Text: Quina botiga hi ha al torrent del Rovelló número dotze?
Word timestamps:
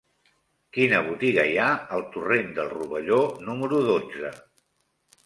Quina 0.77 1.01
botiga 1.09 1.43
hi 1.49 1.59
ha 1.63 1.67
al 1.97 2.05
torrent 2.15 2.49
del 2.55 2.71
Rovelló 2.71 3.21
número 3.51 3.83
dotze? 3.91 4.33